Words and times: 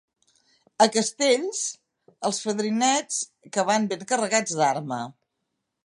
A 0.85 0.85
Castells, 0.95 1.59
els 2.31 2.39
fadrinets, 2.47 3.21
que 3.57 3.67
van 3.71 3.87
ben 3.93 4.09
carregats 4.15 4.57
d’arma. 4.63 5.03